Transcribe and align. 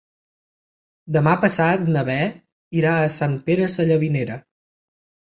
Demà 1.17 1.33
passat 1.43 1.83
na 1.95 2.01
Beth 2.07 2.39
irà 2.79 2.93
a 3.01 3.11
Sant 3.17 3.35
Pere 3.51 3.67
Sallavinera. 3.75 4.39